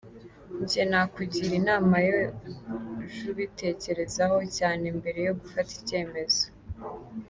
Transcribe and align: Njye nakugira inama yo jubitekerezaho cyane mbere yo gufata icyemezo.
Njye 0.61 0.81
nakugira 0.89 1.53
inama 1.61 1.95
yo 2.09 2.19
jubitekerezaho 3.17 4.37
cyane 4.57 4.85
mbere 4.99 5.19
yo 5.27 5.33
gufata 5.41 5.71
icyemezo. 5.79 6.45